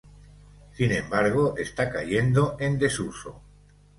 Sin 0.73 0.91
embargo, 0.93 1.55
está 1.57 1.91
cayendo 1.91 2.57
en 2.59 2.79
desuso. 2.79 3.39